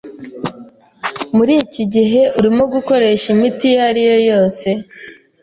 Muri 1.35 1.53
iki 1.63 1.83
gihe 1.93 2.21
urimo 2.39 2.63
gukoresha 2.73 3.25
imiti 3.35 3.63
iyo 3.71 3.79
ari 3.89 4.01
yo 4.09 4.17
yose? 4.29 4.67